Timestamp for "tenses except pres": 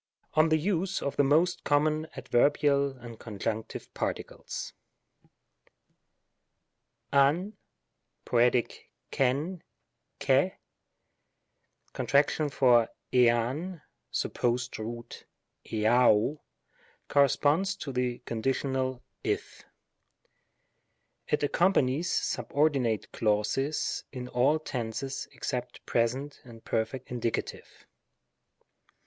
24.57-26.15